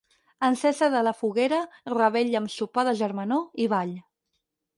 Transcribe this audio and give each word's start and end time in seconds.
Encesa 0.45 0.87
de 0.95 1.01
la 1.07 1.13
foguera, 1.17 1.59
revetlla 1.97 2.41
amb 2.41 2.53
sopar 2.55 2.87
de 2.89 2.95
germanor 3.03 3.65
i 3.67 3.71
ball. 3.77 3.95